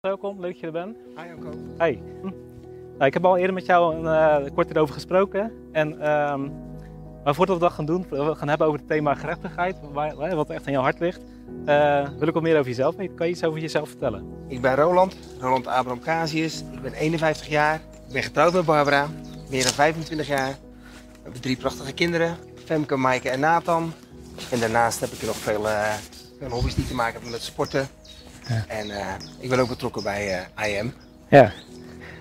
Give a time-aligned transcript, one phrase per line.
[0.00, 0.96] Welkom, leuk dat je er bent.
[1.16, 1.58] Hi Anko.
[1.76, 2.02] Hey.
[2.92, 4.04] Nou, ik heb al eerder met jou een,
[4.44, 5.52] uh, kort erover gesproken.
[5.72, 6.48] En, ehm,
[7.24, 10.50] maar voordat we dat gaan doen, we gaan hebben over het thema gerechtigheid, waar, wat
[10.50, 11.20] echt aan jouw hart ligt,
[11.66, 13.16] uh, wil ik wat meer over jezelf weten.
[13.16, 14.24] Kan je iets over jezelf vertellen?
[14.48, 16.64] Ik ben Roland, Roland Abraham Casius.
[16.72, 17.74] Ik ben 51 jaar.
[18.06, 19.08] Ik ben getrouwd met Barbara,
[19.50, 20.50] meer dan 25 jaar.
[21.12, 23.92] We hebben drie prachtige kinderen, Femke, Maaike en Nathan.
[24.50, 25.92] En daarnaast heb ik nog veel, uh,
[26.38, 27.88] veel hobby's die te maken hebben met sporten.
[28.48, 28.64] Ja.
[28.68, 29.06] En uh,
[29.38, 30.94] ik ben ook betrokken bij uh, IM.
[31.28, 31.52] Ja.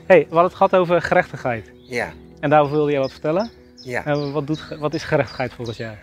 [0.05, 1.71] hey, we hadden het gehad over gerechtigheid.
[1.83, 2.11] Ja.
[2.39, 3.49] En daarover wilde jij wat vertellen?
[3.75, 4.07] Ja.
[4.07, 5.95] Uh, wat, doet, wat is gerechtigheid volgens jou?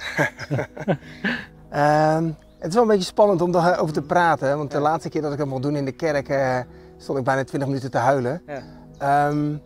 [1.72, 4.58] um, het is wel een beetje spannend om daarover te praten.
[4.58, 6.66] Want de laatste keer dat ik dat mocht doen in de kerk,
[6.98, 8.42] stond ik bijna 20 minuten te huilen.
[8.46, 9.28] Ja.
[9.28, 9.62] Um,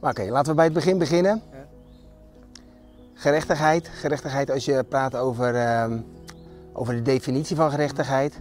[0.00, 1.42] maar oké, okay, laten we bij het begin beginnen.
[1.52, 1.58] Ja.
[3.14, 3.88] Gerechtigheid.
[3.88, 6.06] Gerechtigheid als je praat over, um,
[6.72, 8.40] over de definitie van gerechtigheid.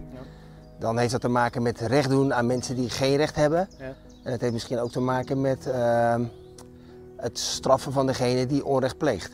[0.79, 3.69] Dan heeft dat te maken met recht doen aan mensen die geen recht hebben.
[3.77, 3.93] Ja.
[4.23, 6.15] En het heeft misschien ook te maken met uh,
[7.17, 9.31] het straffen van degene die onrecht pleegt.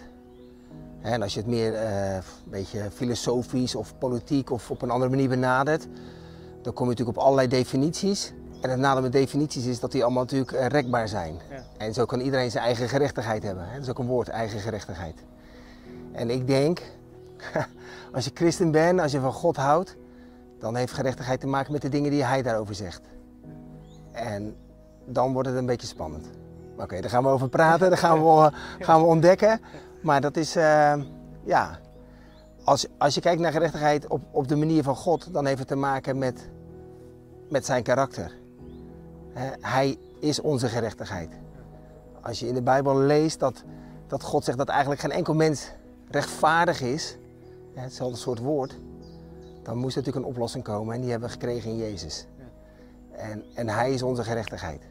[1.02, 5.12] En als je het meer uh, een beetje filosofisch of politiek of op een andere
[5.12, 5.88] manier benadert,
[6.62, 8.34] dan kom je natuurlijk op allerlei definities.
[8.62, 11.40] En het nadeel met definities is dat die allemaal natuurlijk uh, rekbaar zijn.
[11.50, 11.64] Ja.
[11.78, 13.68] En zo kan iedereen zijn eigen gerechtigheid hebben.
[13.74, 15.24] Dat is ook een woord, eigen gerechtigheid.
[16.12, 16.82] En ik denk,
[18.14, 19.96] als je christen bent, als je van God houdt,
[20.60, 23.02] dan heeft gerechtigheid te maken met de dingen die hij daarover zegt.
[24.12, 24.56] En
[25.06, 26.28] dan wordt het een beetje spannend.
[26.78, 29.62] Oké, daar gaan we over praten, daar gaan we, gaan we ontdekken.
[30.02, 30.94] Maar dat is, uh,
[31.44, 31.80] ja,
[32.64, 35.68] als, als je kijkt naar gerechtigheid op, op de manier van God, dan heeft het
[35.68, 36.50] te maken met,
[37.50, 38.32] met zijn karakter.
[39.62, 41.30] Hij is onze gerechtigheid.
[42.22, 43.64] Als je in de Bijbel leest dat,
[44.08, 45.72] dat God zegt dat eigenlijk geen enkel mens
[46.10, 47.18] rechtvaardig is,
[47.74, 48.78] hetzelfde soort woord,
[49.66, 52.28] dan moest er natuurlijk een oplossing komen en die hebben we gekregen in Jezus.
[53.12, 54.82] En, en Hij is onze gerechtigheid.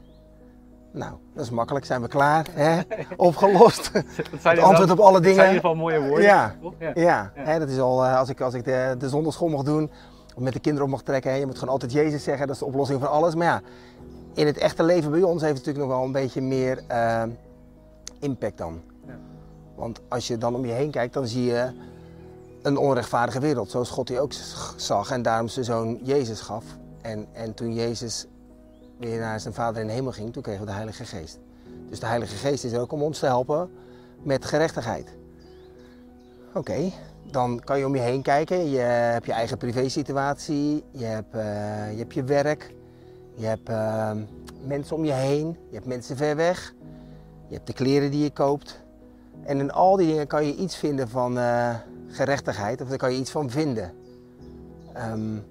[0.93, 2.81] Nou, dat is makkelijk, zijn we klaar, hè?
[3.17, 3.91] opgelost.
[4.43, 5.37] Het antwoord op alle dingen.
[5.37, 6.25] Dat zijn in ieder geval mooie woorden.
[6.25, 6.91] Ja, ja.
[6.95, 7.33] ja.
[7.35, 9.91] Hè, dat is al, eh, als ik, als ik de, de zondagschool mag doen,
[10.35, 12.55] of met de kinderen op mag trekken, hè, je moet gewoon altijd Jezus zeggen, dat
[12.55, 13.35] is de oplossing voor alles.
[13.35, 13.61] Maar ja,
[14.35, 17.23] in het echte leven bij ons heeft het natuurlijk nog wel een beetje meer uh,
[18.21, 18.83] impact dan.
[19.07, 19.19] Ja.
[19.75, 21.73] Want als je dan om je heen kijkt, dan zie je
[22.65, 24.33] een onrechtvaardige wereld, zoals God die ook
[24.77, 26.65] zag en daarom zijn zoon Jezus gaf.
[27.03, 28.27] En, en toen Jezus
[28.99, 31.39] weer naar zijn vader in de hemel ging, toen kregen we de Heilige Geest.
[31.89, 33.71] Dus de Heilige Geest is er ook om ons te helpen
[34.23, 35.09] met gerechtigheid.
[36.55, 36.93] Oké,
[37.31, 38.71] dan kan je om je heen kijken.
[38.71, 41.43] Je hebt je eigen privésituatie, je hebt, uh,
[41.93, 42.75] je, hebt je werk,
[43.35, 44.11] je hebt uh,
[44.67, 46.75] mensen om je heen, je hebt mensen ver weg,
[47.49, 48.83] je hebt de kleren die je koopt.
[49.43, 51.75] En in al die dingen kan je iets vinden van, uh,
[52.15, 53.93] gerechtigheid, of daar kan je iets van vinden.
[55.13, 55.45] Um,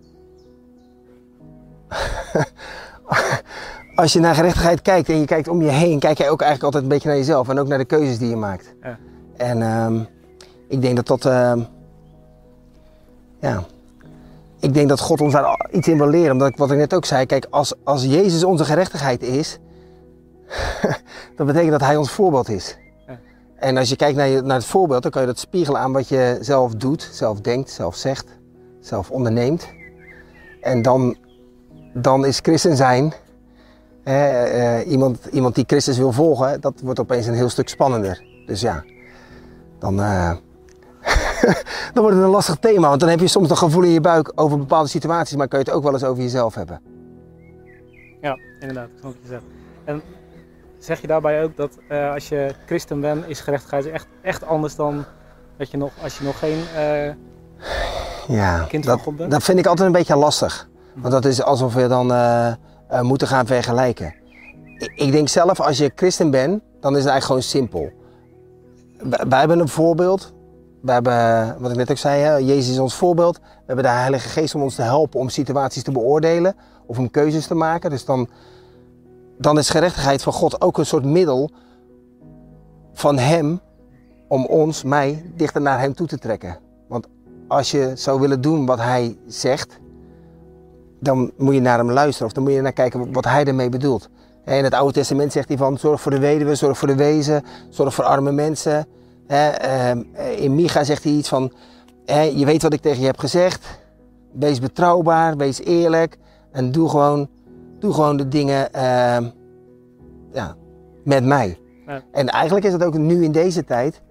[3.95, 6.63] als je naar gerechtigheid kijkt en je kijkt om je heen, kijk jij ook eigenlijk
[6.63, 8.73] altijd een beetje naar jezelf en ook naar de keuzes die je maakt.
[8.81, 8.97] Ja.
[9.37, 10.07] En um,
[10.67, 11.53] ik denk dat dat, uh,
[13.39, 13.63] ja,
[14.59, 16.31] ik denk dat God ons daar iets in wil leren.
[16.31, 19.59] Omdat ik, wat ik net ook zei, kijk, als, als Jezus onze gerechtigheid is,
[21.37, 22.77] dat betekent dat Hij ons voorbeeld is.
[23.63, 25.91] En als je kijkt naar, je, naar het voorbeeld, dan kan je dat spiegelen aan
[25.91, 28.27] wat je zelf doet, zelf denkt, zelf zegt,
[28.79, 29.67] zelf onderneemt.
[30.61, 31.15] En dan,
[31.93, 33.13] dan is christen zijn,
[34.03, 38.23] uh, iemand, iemand die Christus wil volgen, dat wordt opeens een heel stuk spannender.
[38.45, 38.83] Dus ja,
[39.79, 40.31] dan, uh,
[41.93, 42.87] dan wordt het een lastig thema.
[42.87, 45.59] Want dan heb je soms een gevoel in je buik over bepaalde situaties, maar kan
[45.59, 46.81] je het ook wel eens over jezelf hebben.
[48.21, 48.89] Ja, inderdaad.
[49.01, 49.47] Dat je zeggen.
[49.83, 50.01] En
[50.83, 54.75] zeg je daarbij ook dat uh, als je christen bent, is gerechtigheid echt, echt anders
[54.75, 55.05] dan
[55.57, 57.13] dat je nog, als je nog geen uh,
[58.37, 59.31] ja, kind dat, van God bent?
[59.31, 60.69] Dat vind ik altijd een beetje lastig.
[60.93, 62.53] Want dat is alsof we dan uh,
[63.01, 64.15] moeten gaan vergelijken.
[64.77, 67.91] Ik, ik, denk zelf, als je christen bent, dan is het eigenlijk gewoon simpel.
[69.27, 70.33] Wij hebben een voorbeeld.
[70.81, 73.37] We hebben, wat ik net ook zei, hè, Jezus is ons voorbeeld.
[73.37, 76.55] We hebben de Heilige Geest om ons te helpen om situaties te beoordelen
[76.85, 77.89] of om keuzes te maken.
[77.89, 78.29] Dus dan
[79.37, 81.51] dan is gerechtigheid van God ook een soort middel
[82.93, 83.61] van Hem
[84.27, 86.59] om ons, mij, dichter naar Hem toe te trekken.
[86.87, 87.07] Want
[87.47, 89.79] als je zou willen doen wat Hij zegt,
[90.99, 93.69] dan moet je naar Hem luisteren of dan moet je naar kijken wat Hij ermee
[93.69, 94.09] bedoelt.
[94.45, 97.43] In het Oude Testament zegt hij van zorg voor de weduwe, zorg voor de wezen,
[97.69, 98.87] zorg voor arme mensen.
[99.27, 100.03] Ehm,
[100.35, 101.51] in Micha zegt hij iets van
[102.35, 103.79] je weet wat ik tegen je heb gezegd.
[104.31, 106.17] Wees betrouwbaar, wees eerlijk
[106.51, 107.29] en doe gewoon
[107.83, 109.29] doe gewoon de dingen uh,
[110.33, 110.55] ja,
[111.03, 111.59] met mij.
[111.85, 112.01] Ja.
[112.11, 114.01] En eigenlijk is het ook nu in deze tijd,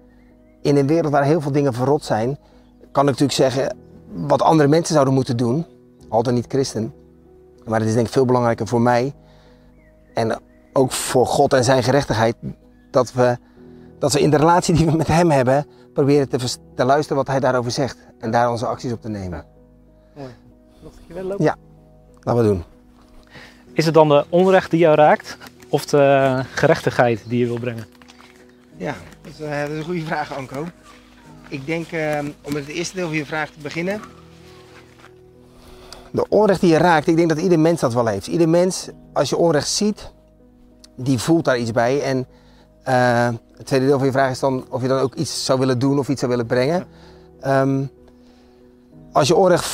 [0.61, 2.37] in een wereld waar heel veel dingen verrot zijn,
[2.91, 3.77] kan ik natuurlijk zeggen
[4.13, 5.65] wat andere mensen zouden moeten doen,
[6.09, 6.93] al dan niet christen.
[7.65, 9.13] Maar het is denk ik veel belangrijker voor mij
[10.13, 10.39] en
[10.73, 12.35] ook voor God en zijn gerechtigheid
[12.91, 13.37] dat we,
[13.99, 17.27] dat we in de relatie die we met hem hebben proberen te, te luisteren wat
[17.27, 19.45] hij daarover zegt en daar onze acties op te nemen.
[20.15, 20.21] Ja.
[20.21, 20.33] Mooi.
[20.83, 21.43] Nog een keer lopen?
[21.43, 21.55] Ja,
[22.19, 22.63] laten we doen.
[23.73, 25.37] Is het dan de onrecht die jou raakt
[25.69, 27.85] of de gerechtigheid die je wil brengen?
[28.77, 30.65] Ja, dat is, uh, dat is een goede vraag, Anko.
[31.47, 34.01] Ik denk, uh, om met het eerste deel van je vraag te beginnen.
[36.11, 38.27] De onrecht die je raakt, ik denk dat ieder mens dat wel heeft.
[38.27, 40.11] Ieder mens, als je onrecht ziet,
[40.95, 42.01] die voelt daar iets bij.
[42.01, 42.27] En
[42.87, 45.59] uh, het tweede deel van je vraag is dan of je dan ook iets zou
[45.59, 46.85] willen doen of iets zou willen brengen.
[47.47, 47.89] Um,
[49.11, 49.65] als je onrecht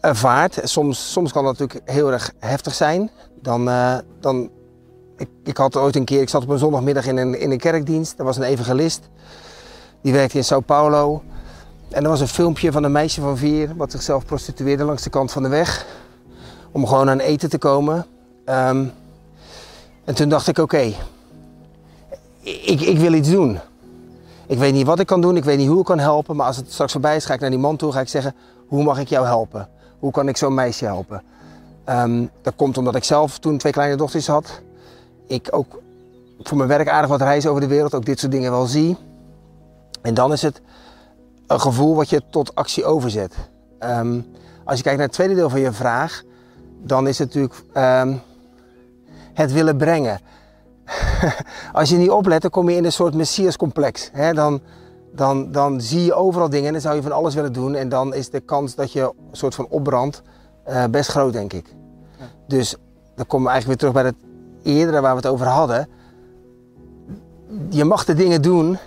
[0.00, 3.10] ervaart, soms, soms kan dat natuurlijk heel erg heftig zijn.
[3.42, 4.50] Dan, uh, dan
[5.16, 7.58] ik, ik, had ooit een keer, ik zat op een zondagmiddag in een, in een
[7.58, 8.18] kerkdienst.
[8.18, 9.08] Er was een evangelist.
[10.00, 11.22] Die werkte in Sao Paulo.
[11.88, 15.10] En er was een filmpje van een meisje van vier wat zichzelf prostitueerde langs de
[15.10, 15.86] kant van de weg.
[16.72, 18.06] Om gewoon aan eten te komen.
[18.44, 18.92] Um,
[20.04, 20.92] en toen dacht ik, oké,
[22.40, 23.58] ik, ik wil iets doen.
[24.46, 26.36] Ik weet niet wat ik kan doen, ik weet niet hoe ik kan helpen.
[26.36, 28.34] Maar als het straks voorbij is, ga ik naar die man toe ga ik zeggen,
[28.66, 29.68] hoe mag ik jou helpen?
[29.98, 31.22] Hoe kan ik zo'n meisje helpen?
[31.88, 34.62] Um, dat komt omdat ik zelf toen twee kleine dochters had.
[35.26, 35.82] Ik ook
[36.42, 38.96] voor mijn werk aardig wat reis over de wereld, ook dit soort dingen wel zie.
[40.02, 40.60] En dan is het
[41.46, 43.34] een gevoel wat je tot actie overzet.
[43.80, 44.26] Um,
[44.64, 46.22] als je kijkt naar het tweede deel van je vraag,
[46.82, 47.62] dan is het natuurlijk
[48.06, 48.20] um,
[49.34, 50.20] het willen brengen.
[51.72, 54.10] als je niet oplet, dan kom je in een soort messiascomplex.
[54.12, 54.32] Hè?
[54.32, 54.60] Dan,
[55.18, 57.74] dan, dan zie je overal dingen en dan zou je van alles willen doen.
[57.74, 60.22] En dan is de kans dat je een soort van opbrandt
[60.68, 61.74] uh, best groot, denk ik.
[62.18, 62.24] Ja.
[62.46, 62.76] Dus
[63.14, 64.14] dan komen we eigenlijk weer terug bij het
[64.62, 65.88] eerdere waar we het over hadden.
[67.70, 68.78] Je mag de dingen doen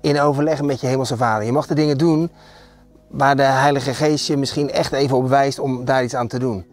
[0.00, 1.46] in overleg met je hemelse vader.
[1.46, 2.30] Je mag de dingen doen
[3.08, 6.38] waar de Heilige Geest je misschien echt even op wijst om daar iets aan te
[6.38, 6.66] doen.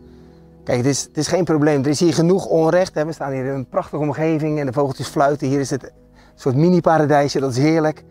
[0.63, 1.83] Kijk, het is, het is geen probleem.
[1.83, 2.93] Er is hier genoeg onrecht.
[2.93, 3.05] Hè.
[3.05, 5.47] We staan hier in een prachtige omgeving en de vogeltjes fluiten.
[5.47, 5.89] Hier is het een
[6.35, 8.03] soort mini-paradijsje, dat is heerlijk.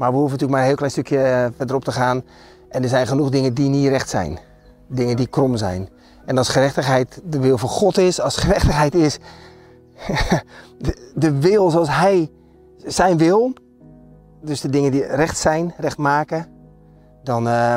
[0.00, 2.22] Maar we hoeven natuurlijk maar een heel klein stukje eh, verderop te gaan.
[2.68, 4.38] En er zijn genoeg dingen die niet recht zijn.
[4.86, 5.88] Dingen die krom zijn.
[6.24, 9.18] En als gerechtigheid de wil van God is, als gerechtigheid is
[10.78, 12.30] de, de wil zoals Hij
[12.76, 13.52] zijn wil,
[14.42, 16.46] dus de dingen die recht zijn, recht maken,
[17.22, 17.76] dan, uh,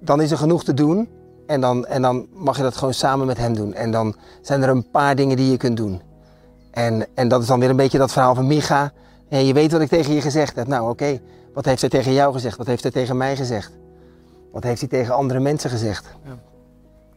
[0.00, 1.08] dan is er genoeg te doen.
[1.46, 3.74] En dan, en dan mag je dat gewoon samen met hem doen.
[3.74, 6.00] En dan zijn er een paar dingen die je kunt doen.
[6.70, 8.92] En, en dat is dan weer een beetje dat verhaal van Micha.
[9.28, 10.66] Je weet wat ik tegen je gezegd heb.
[10.66, 11.20] Nou oké.
[11.58, 12.56] Wat heeft hij tegen jou gezegd?
[12.56, 13.72] Wat heeft hij tegen mij gezegd?
[14.52, 16.06] Wat heeft hij tegen andere mensen gezegd?
[16.24, 16.38] Ja.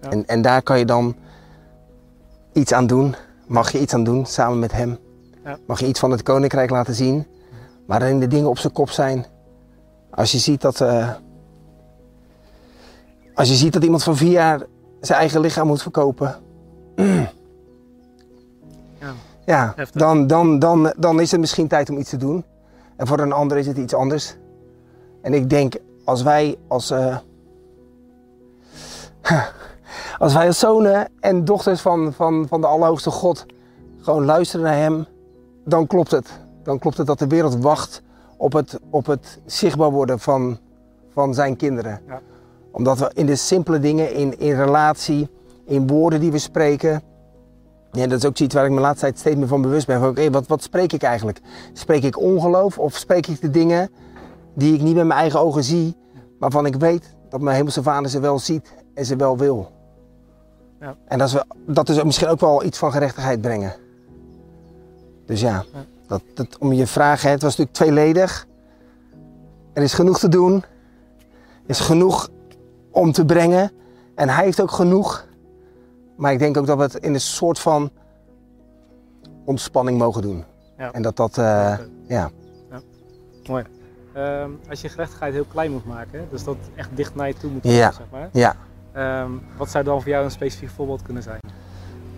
[0.01, 0.09] Ja.
[0.09, 1.15] En, en daar kan je dan
[2.53, 3.15] iets aan doen.
[3.47, 4.97] Mag je iets aan doen samen met hem.
[5.43, 5.57] Ja.
[5.65, 7.27] Mag je iets van het koninkrijk laten zien.
[7.88, 9.25] Waarin de dingen op zijn kop zijn.
[10.09, 10.79] Als je ziet dat...
[10.79, 11.11] Uh,
[13.33, 14.61] als je ziet dat iemand van vier jaar
[15.01, 16.35] zijn eigen lichaam moet verkopen.
[18.99, 19.13] Ja,
[19.45, 22.43] ja dan, dan, dan, dan is het misschien tijd om iets te doen.
[23.01, 24.36] En voor een ander is het iets anders.
[25.21, 27.18] En ik denk, als wij als, uh,
[30.19, 33.45] als wij als zonen en dochters van, van, van de Allerhoogste God
[33.98, 35.06] gewoon luisteren naar Hem,
[35.65, 36.39] dan klopt het.
[36.63, 38.01] Dan klopt het dat de wereld wacht
[38.38, 40.57] op het, op het zichtbaar worden van,
[41.13, 42.01] van zijn kinderen.
[42.07, 42.21] Ja
[42.71, 45.30] omdat we in de simpele dingen, in, in relatie,
[45.65, 47.01] in woorden die we spreken.
[47.91, 50.00] Ja, dat is ook iets waar ik me laatste tijd steeds meer van bewust ben.
[50.00, 51.41] Van oké, wat, wat spreek ik eigenlijk?
[51.74, 53.89] Spreek ik ongeloof of spreek ik de dingen
[54.53, 55.95] die ik niet met mijn eigen ogen zie,
[56.39, 59.71] waarvan ik weet dat mijn hemelse vader ze wel ziet en ze wel wil?
[60.79, 60.95] Ja.
[61.07, 63.74] En dat is, dat is misschien ook wel iets van gerechtigheid brengen.
[65.25, 65.86] Dus ja, ja.
[66.07, 68.48] Dat, dat, om je vragen, het was natuurlijk tweeledig.
[69.74, 70.53] Er is genoeg te doen.
[71.63, 72.29] Er is genoeg
[72.91, 73.71] om te brengen.
[74.15, 75.25] En hij heeft ook genoeg.
[76.21, 77.91] Maar ik denk ook dat we het in een soort van
[79.45, 80.43] ontspanning mogen doen.
[80.77, 80.91] Ja.
[80.91, 81.45] En dat dat, uh,
[82.07, 82.29] ja.
[82.69, 82.81] ja.
[83.45, 83.63] Mooi.
[84.17, 87.51] Um, als je gerechtigheid heel klein moet maken, dus dat echt dicht naar je toe
[87.51, 87.91] moet komen, ja.
[87.91, 88.29] zeg maar.
[88.31, 88.55] Ja.
[89.23, 91.39] Um, wat zou dan voor jou een specifiek voorbeeld kunnen zijn?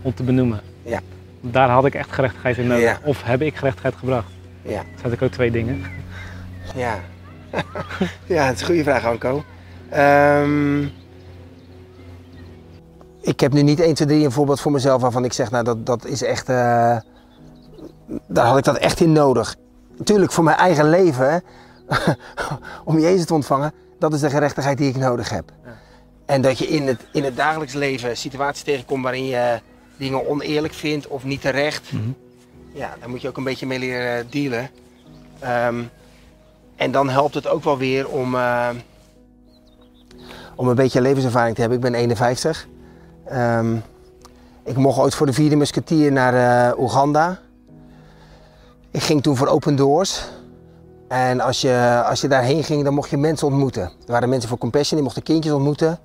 [0.02, 0.62] Om te benoemen.
[0.82, 1.00] Ja.
[1.42, 2.84] Daar had ik echt gerechtigheid in nodig.
[2.84, 3.00] Ja.
[3.04, 4.32] Of heb ik gerechtigheid gebracht?
[4.62, 4.78] Ja.
[4.92, 5.82] Dat zijn ik ook twee dingen.
[6.76, 7.00] Ja.
[8.36, 9.44] ja, het is een goede vraag, Anko.
[9.94, 10.92] Um,
[13.24, 15.64] ik heb nu niet 1, 2, 3 een voorbeeld voor mezelf waarvan ik zeg, nou
[15.64, 16.56] dat, dat is echt, uh,
[18.28, 19.56] daar had ik dat echt in nodig.
[19.98, 21.44] Natuurlijk voor mijn eigen leven,
[22.86, 25.52] om Jezus te ontvangen, dat is de gerechtigheid die ik nodig heb.
[25.66, 25.72] Ja.
[26.26, 29.60] En dat je in het, in het dagelijks leven situaties tegenkomt waarin je
[29.98, 31.92] dingen oneerlijk vindt of niet terecht.
[31.92, 32.16] Mm -hmm.
[32.74, 34.70] Ja, daar moet je ook een beetje mee leren dealen.
[35.68, 35.90] Um,
[36.76, 38.36] en dan helpt het ook wel weer om...
[38.36, 38.70] Uh,
[40.56, 41.80] om een beetje levenservaring te hebben.
[41.80, 42.68] Ik ben 51.
[43.26, 43.76] Ehm,
[44.64, 46.34] ik mocht ooit voor de vierde musketier naar
[46.74, 47.40] uh, Oeganda.
[48.92, 50.30] Ik ging toen voor Open Doors.
[51.08, 53.82] En als je, als je daarheen ging, dan mocht je mensen ontmoeten.
[53.82, 56.00] Er waren mensen voor Compassion, die mochten kindjes ontmoeten.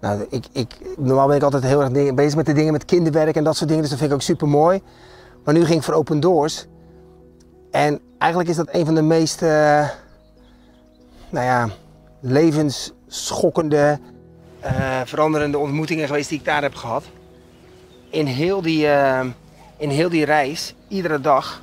[0.00, 3.36] Nou, ik, ik, normaal ben ik altijd heel erg bezig met de dingen met kinderwerk
[3.36, 4.82] en dat soort dingen, dus dat vind ik ook super mooi.
[5.44, 6.66] Maar nu ging ik voor Open Doors.
[7.70, 9.48] En eigenlijk is dat een van de meest, uh,
[11.30, 11.68] nou ja,
[12.20, 13.98] levensschokkende,
[14.66, 17.04] uh, veranderende ontmoetingen geweest die ik daar heb gehad.
[18.10, 19.24] In heel die, uh,
[19.76, 21.62] in heel die reis, iedere dag,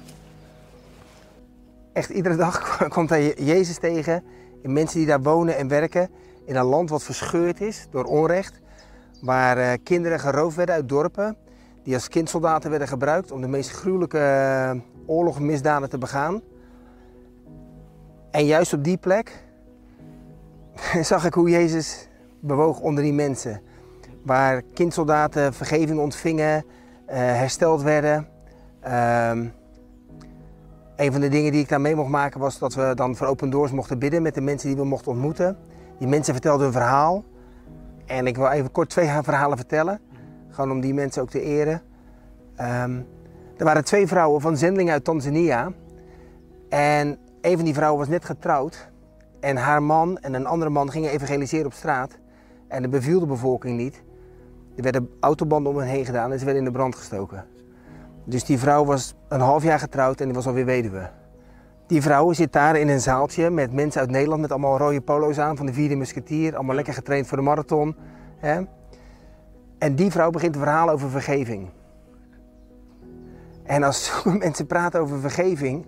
[1.93, 4.24] echt iedere dag komt hij Jezus tegen.
[4.62, 6.10] In mensen die daar wonen en werken.
[6.45, 8.62] In een land wat verscheurd is door onrecht.
[9.22, 11.38] Waar uh, kinderen geroofd werden uit dorpen.
[11.83, 16.41] Die als kindsoldaten werden gebruikt om de meest gruwelijke oorlogsmisdaden te begaan.
[18.31, 19.43] En juist op die plek
[21.01, 22.07] zag ik hoe Jezus
[22.43, 23.62] bewoog onder die mensen.
[24.23, 26.65] Waar kindsoldaten vergeving ontvingen,
[27.09, 28.27] uh, hersteld werden.
[28.79, 29.45] Ehm,
[30.95, 33.27] een van de dingen die ik daar mee mocht maken was dat we dan voor
[33.27, 35.57] Open Doors mochten bidden met de mensen die we mochten ontmoeten.
[36.00, 37.23] Die mensen vertelden hun verhaal.
[38.05, 40.00] En ik wil even kort twee verhalen vertellen.
[40.50, 41.81] Gewoon om die mensen ook te eren.
[42.62, 43.07] Um,
[43.57, 45.71] er waren twee vrouwen van zendeling uit Tanzania.
[46.69, 48.91] En een van die vrouwen was net getrouwd.
[49.39, 52.17] En haar man en een andere man gingen evangeliseren op straat.
[52.74, 54.03] En dat beviel de bevolking niet.
[54.75, 57.46] Er werden autobanden om hen heen gedaan en ze werden in de brand gestoken.
[58.24, 61.10] Dus die vrouw was een half jaar getrouwd en die was alweer weduwe.
[61.88, 65.38] Die vrouw zit daar in een zaaltje met mensen uit Nederland met allemaal rode polo's
[65.38, 66.56] aan van de vierde musketier.
[66.56, 67.96] Allemaal lekker getraind voor de marathon.
[68.38, 68.62] Hè?
[69.77, 71.70] En die vrouw begint te verhalen over vergeving.
[73.63, 75.86] En als mensen praten over vergeving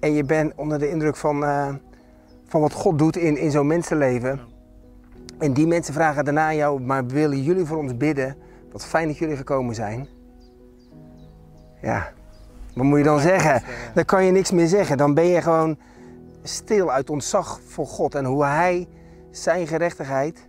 [0.00, 1.68] en je bent onder de indruk van, uh,
[2.46, 4.54] van wat God doet in, in zo'n mensenleven.
[5.38, 8.36] En die mensen vragen daarna jou, maar willen jullie voor ons bidden?
[8.72, 10.08] Wat fijn dat jullie gekomen zijn.
[11.80, 12.12] Ja,
[12.74, 13.62] wat moet je dan zeggen?
[13.94, 14.96] Dan kan je niks meer zeggen.
[14.96, 15.78] Dan ben je gewoon
[16.42, 18.88] stil uit ontzag voor God en hoe Hij
[19.30, 20.48] zijn gerechtigheid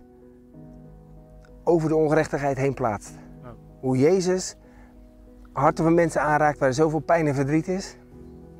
[1.64, 3.12] over de ongerechtigheid heen plaatst.
[3.80, 4.56] Hoe Jezus
[5.52, 7.96] harten van mensen aanraakt waar zoveel pijn en verdriet is.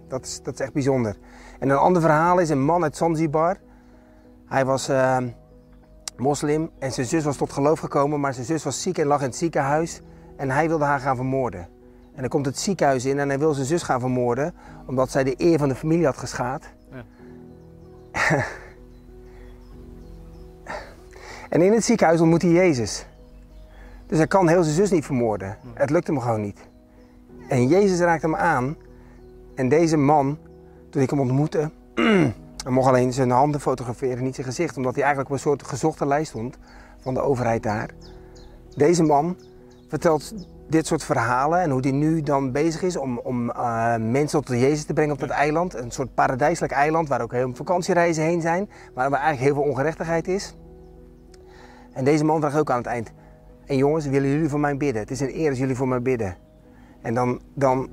[0.09, 1.17] Dat is, dat is echt bijzonder.
[1.59, 3.57] En een ander verhaal is een man uit Zanzibar.
[4.47, 5.17] Hij was uh,
[6.21, 9.21] moslim en zijn zus was tot geloof gekomen, maar zijn zus was ziek en lag
[9.21, 10.01] in het ziekenhuis.
[10.37, 11.61] En hij wilde haar gaan vermoorden.
[12.15, 14.55] En dan komt het ziekenhuis in en hij wil zijn zus gaan vermoorden,
[14.87, 16.65] omdat zij de eer van de familie had geschaad.
[16.91, 17.05] Ja.
[21.55, 23.07] en in het ziekenhuis ontmoet hij Jezus.
[24.07, 25.57] Dus hij kan heel zijn zus niet vermoorden.
[25.75, 26.69] Het lukt hem gewoon niet.
[27.49, 28.77] En Jezus raakt hem aan.
[29.55, 30.39] En deze man,
[30.91, 31.71] toen ik hem ontmoette,
[32.63, 35.63] hij mocht alleen zijn handen fotograferen, niet zijn gezicht, omdat hij eigenlijk op een soort
[35.63, 36.59] gezochte lijst stond
[37.01, 37.91] van de overheid daar.
[38.77, 39.37] Deze man
[39.89, 40.35] vertelt
[40.69, 44.61] dit soort verhalen en hoe hij nu dan bezig is om, om uh, mensen tot
[44.61, 45.75] Jezus te brengen op dat eiland.
[45.75, 49.63] Een soort paradijselijk eiland waar ook heel veel vakantiereizen heen zijn, maar waar eigenlijk heel
[49.63, 50.57] veel ongerechtigheid is.
[51.93, 53.13] En deze man vraagt ook aan het eind:
[53.67, 55.03] En jongens, willen jullie voor mij bidden?
[55.03, 56.37] Het is een eer als jullie voor mij bidden.
[57.03, 57.89] En dan, dan,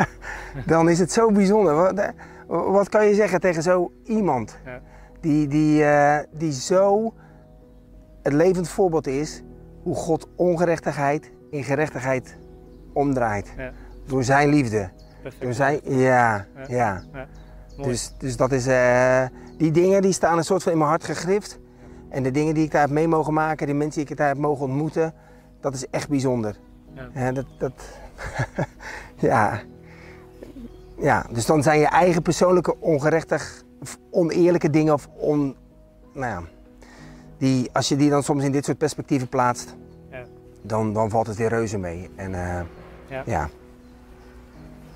[0.66, 2.14] dan is het zo bijzonder.
[2.48, 4.80] Wat, eh, kan je zeggen tegen zo iemand ja.
[5.20, 7.14] die, die, uh, die zo
[8.22, 9.42] het levend voorbeeld is
[9.82, 12.38] hoe God ongerechtigheid in gerechtigheid
[12.92, 13.52] omdraait.
[13.56, 13.72] Ja.
[14.06, 14.90] Door zijn liefde.
[15.22, 15.42] Perfect.
[15.42, 17.02] Door zijn, ja, ja.
[17.76, 19.22] Dus, dus dat is, uh,
[19.56, 21.58] die dingen die staan een soort van in mijn hart gegrift.
[22.08, 24.28] En de dingen die ik daar heb mee mogen maken, de mensen die ik daar
[24.28, 25.14] heb mogen ontmoeten,
[25.60, 26.56] dat is echt bijzonder.
[27.14, 27.32] Ja.
[27.32, 27.72] dat, dat
[29.30, 29.60] ja.
[30.98, 35.56] Ja, dus dan zijn je eigen persoonlijke ongerechtig, of oneerlijke dingen of on,
[36.12, 36.42] nou ja,
[37.38, 39.76] die, als je die dan soms in dit soort perspectieven plaatst,
[40.10, 40.24] ja.
[40.62, 42.10] dan, dan valt het weer reuze mee.
[42.16, 42.60] En, uh,
[43.08, 43.22] ja.
[43.26, 43.48] ja.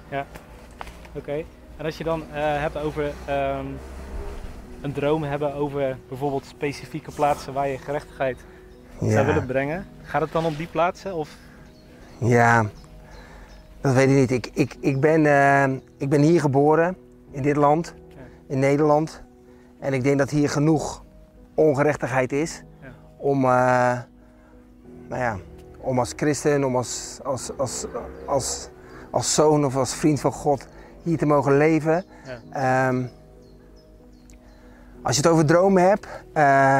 [0.08, 0.26] Ja,
[1.12, 1.44] oké.
[1.76, 3.78] En als je dan uh, hebt over um,
[4.80, 8.38] een droom hebben over bijvoorbeeld specifieke plaatsen waar je gerechtigheid
[9.00, 11.14] zou willen brengen, gaat het dan om die plaatsen?
[11.14, 11.36] Of?
[12.18, 12.64] Ja,
[13.82, 14.30] dat weet ik niet.
[14.30, 16.96] Ik, ik, ik, ben, uh, ik ben hier geboren,
[17.30, 17.94] in dit land,
[18.46, 19.22] in Nederland.
[19.78, 21.04] En ik denk dat hier genoeg
[21.54, 22.88] ongerechtigheid is ja.
[23.16, 23.50] om, uh,
[25.08, 25.36] nou ja,
[25.80, 27.86] om als christen, om als, als, als,
[28.26, 28.68] als,
[29.10, 30.66] als zoon of als vriend van God
[31.02, 32.04] hier te mogen leven.
[32.52, 32.88] Ja.
[32.88, 33.10] Um,
[35.02, 36.06] als je het over dromen hebt,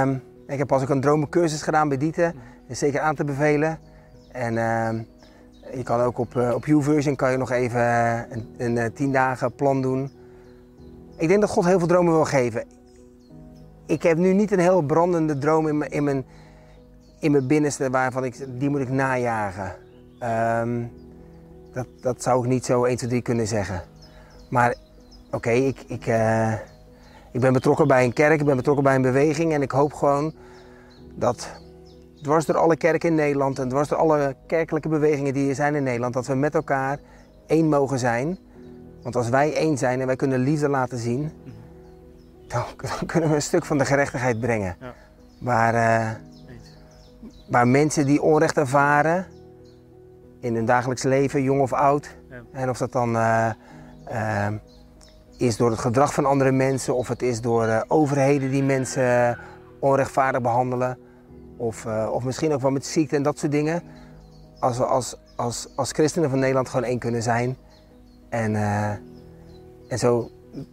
[0.04, 2.34] um, ik heb pas ook een dromencursus gedaan bij Dieten,
[2.66, 3.78] is zeker aan te bevelen.
[4.32, 4.88] En uh,
[5.74, 8.84] je kan ook op, uh, op YouVersion kan je nog even uh, een, een uh,
[8.94, 10.10] tien dagen plan doen.
[11.16, 12.64] Ik denk dat God heel veel dromen wil geven.
[13.86, 16.24] Ik heb nu niet een heel brandende droom in, in, mijn,
[17.20, 19.76] in mijn binnenste waarvan ik, die moet ik najagen.
[20.18, 20.82] Ehm,
[21.72, 23.82] dat, dat zou ik niet zo 1, 2, 3 kunnen zeggen.
[24.50, 24.74] Maar
[25.30, 26.06] oké, ik, ik,
[27.32, 29.92] ik ben betrokken bij een kerk, ik ben betrokken bij een beweging en ik hoop
[29.92, 30.34] gewoon
[31.14, 31.61] dat
[32.22, 35.74] dwars door alle kerken in Nederland en dwars door alle kerkelijke bewegingen die er zijn
[35.74, 36.98] in Nederland, dat we met elkaar
[37.46, 38.38] één mogen zijn.
[39.02, 41.32] Want als wij één zijn en wij kunnen liefde laten zien,
[42.46, 42.62] dan,
[42.98, 44.76] dan kunnen we een stuk van de gerechtigheid brengen.
[44.80, 44.94] Ja.
[45.38, 46.10] Waar, uh,
[47.48, 49.26] waar mensen die onrecht ervaren
[50.40, 52.42] in hun dagelijks leven, jong of oud, ja.
[52.52, 53.50] en of dat dan uh,
[54.10, 54.46] uh,
[55.36, 59.38] is door het gedrag van andere mensen of het is door overheden die mensen
[59.78, 60.98] onrechtvaardig behandelen,
[61.62, 63.82] of, of misschien ook wel met ziekte en dat soort dingen.
[64.58, 67.56] Als we als, als, als christenen van Nederland gewoon één kunnen zijn
[68.28, 68.54] en,
[69.88, 70.30] en zo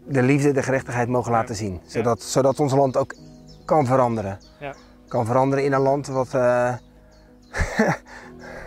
[0.08, 1.80] de liefde, de gerechtigheid mogen laten zien.
[1.86, 3.16] Zodat, zodat ons land ook
[3.66, 4.38] kan veranderen.
[4.60, 4.74] Ja.
[5.08, 6.34] Kan veranderen in een land wat.
[6.34, 6.74] Uh,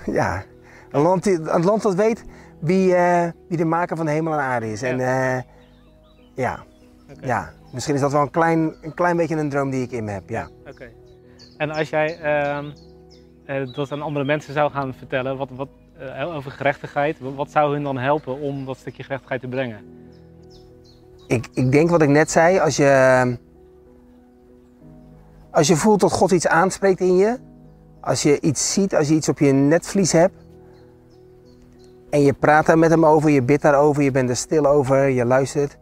[0.19, 0.43] ja,
[0.91, 2.25] een land, die, een land dat weet
[2.61, 4.81] wie, uh, wie de maker van de hemel en aarde is.
[4.81, 4.89] Ja.
[4.89, 5.43] En uh,
[6.35, 6.65] ja.
[7.11, 7.29] Okay.
[7.29, 10.05] ja, misschien is dat wel een klein, een klein beetje een droom die ik in
[10.05, 10.29] me heb.
[10.29, 10.49] Ja.
[10.67, 10.91] Oké.
[11.63, 12.19] En als jij
[13.47, 15.69] uh, dat aan andere mensen zou gaan vertellen wat, wat,
[16.25, 19.79] over gerechtigheid, wat zou hun dan helpen om dat stukje gerechtigheid te brengen?
[21.27, 23.37] Ik, ik denk wat ik net zei, als je,
[25.51, 27.39] als je voelt dat God iets aanspreekt in je,
[28.01, 30.35] als je iets ziet, als je iets op je netvlies hebt
[32.11, 35.09] en je praat daar met hem over, je bidt daarover, je bent er stil over,
[35.09, 35.79] je luistert,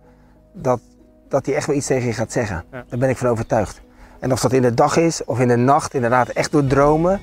[0.52, 0.80] dat,
[1.28, 2.64] dat hij echt wel iets tegen je gaat zeggen.
[2.70, 3.88] Daar ben ik van overtuigd.
[4.20, 7.20] En of dat in de dag is of in de nacht, inderdaad echt door dromen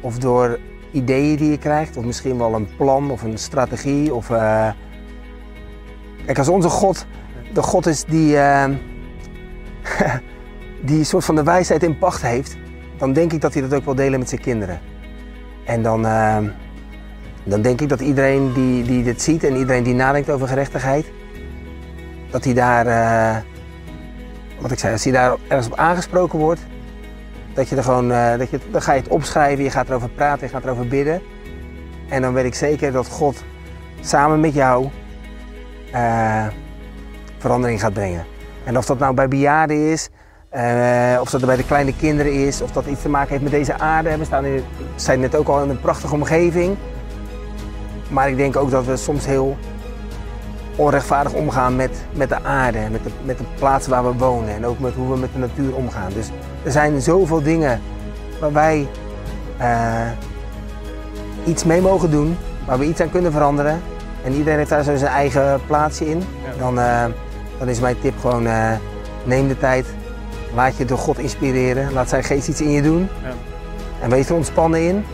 [0.00, 0.58] of door
[0.92, 4.14] ideeën die je krijgt, of misschien wel een plan of een strategie.
[4.14, 4.70] Of, uh...
[6.26, 7.06] Kijk, als onze God
[7.54, 8.64] de God is die, uh,
[10.86, 12.56] die een soort van de wijsheid in pacht heeft,
[12.98, 14.80] dan denk ik dat hij dat ook wil delen met zijn kinderen.
[15.64, 16.38] En dan, uh,
[17.44, 21.06] dan denk ik dat iedereen die, die dit ziet en iedereen die nadenkt over gerechtigheid,
[22.30, 22.86] dat hij daar,
[24.64, 26.60] wat ik zei, als hij daar ergens op aangesproken wordt,
[27.54, 30.46] dat je er gewoon, dat je, dan ga je het opschrijven, je gaat erover praten,
[30.46, 31.22] je gaat erover bidden.
[32.08, 33.44] En dan weet ik zeker dat God
[34.00, 34.88] samen met jou
[37.38, 38.24] verandering gaat brengen.
[38.64, 40.08] En of dat nou bij bejaarden is,
[40.56, 43.52] uh, of dat bij de kleine kinderen is, of dat iets te maken heeft met
[43.52, 44.16] deze aarde.
[44.18, 44.64] We staan in,
[44.96, 46.76] zijn net ook al in een prachtige omgeving.
[48.08, 49.56] Maar ik denk ook dat we soms heel
[50.76, 54.66] onrechtvaardig omgaan met, met de aarde, met de, met de plaats waar we wonen en
[54.66, 56.12] ook met hoe we met de natuur omgaan.
[56.14, 56.28] Dus
[56.62, 57.80] er zijn zoveel dingen
[58.40, 58.88] waar wij
[59.60, 60.10] uh,
[61.44, 63.80] iets mee mogen doen, waar we iets aan kunnen veranderen.
[64.24, 66.22] En iedereen heeft daar zo zijn eigen plaatsje in.
[66.58, 67.04] Dan, uh,
[67.58, 68.72] dan is mijn tip gewoon, uh,
[69.24, 69.86] neem de tijd,
[70.54, 73.08] laat je door God inspireren, laat zijn geest iets in je doen.
[73.22, 73.30] Ja.
[74.00, 75.04] En wees er ontspannen in,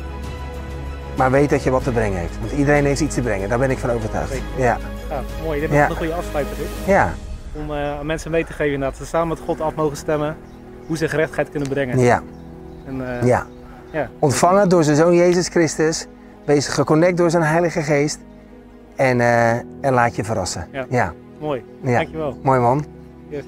[1.17, 2.39] maar weet dat je wat te brengen heeft.
[2.41, 4.43] Want iedereen heeft iets te brengen, daar ben ik van overtuigd.
[4.57, 4.79] Ja.
[5.11, 5.23] Ja.
[5.43, 5.91] mooi, dit is ja.
[5.91, 6.67] een goede afsluiter dit.
[6.87, 7.13] Ja.
[7.53, 10.37] Om uh, aan mensen mee te geven inderdaad, ze samen met God af mogen stemmen
[10.87, 11.99] hoe ze gerechtigheid kunnen brengen.
[11.99, 12.23] Ja.
[12.87, 13.47] En, uh, ja.
[13.93, 14.09] ja.
[14.19, 16.07] Ontvangen door zijn zoon Jezus Christus,
[16.45, 18.19] wees geconnect door zijn heilige geest
[18.97, 20.69] en, uh, en laat je verrassen.
[20.89, 21.13] ja.
[21.41, 21.65] Mooi.
[21.83, 21.97] Ja.
[21.97, 22.39] Dankjewel.
[22.43, 22.85] Mooi man.
[23.29, 23.45] Yes.